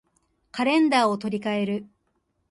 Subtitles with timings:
[0.51, 1.87] カレンダーを取り換える